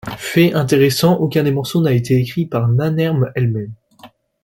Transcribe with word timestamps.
Fait 0.17 0.51
intéressant, 0.55 1.13
aucun 1.19 1.43
des 1.43 1.51
morceaux 1.51 1.79
n'a 1.79 1.91
été 1.93 2.15
écrits 2.15 2.47
par 2.47 2.67
Nannerl 2.67 3.31
elle-même. 3.35 3.73